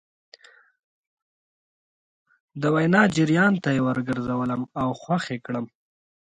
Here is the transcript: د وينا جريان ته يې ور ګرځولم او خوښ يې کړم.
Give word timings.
د 2.61 2.63
وينا 2.75 3.01
جريان 3.15 3.53
ته 3.63 3.69
يې 3.75 3.81
ور 3.85 3.97
ګرځولم 4.07 4.61
او 4.81 4.89
خوښ 5.01 5.23
يې 5.33 5.37
کړم. 5.45 5.65